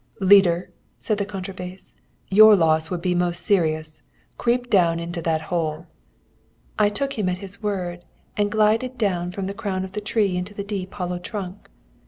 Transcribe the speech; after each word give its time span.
"'Leader,' 0.19 0.71
said 0.97 1.19
the 1.19 1.25
contra 1.27 1.53
bass, 1.53 1.93
'your 2.31 2.55
loss 2.55 2.89
would 2.89 3.03
be 3.03 3.13
most 3.13 3.45
serious, 3.45 4.01
creep 4.35 4.67
down 4.67 4.99
into 4.99 5.21
that 5.21 5.41
hole.' 5.53 5.85
I 6.79 6.89
took 6.89 7.19
him 7.19 7.29
at 7.29 7.37
his 7.37 7.61
word, 7.61 8.03
and 8.35 8.49
glided 8.51 8.97
down 8.97 9.31
from 9.31 9.45
the 9.45 9.53
crown 9.53 9.83
of 9.85 9.91
the 9.91 10.01
tree 10.01 10.35
into 10.37 10.55
the 10.55 10.63
deep 10.63 10.91
hollow 10.95 11.19
trunk. 11.19 11.69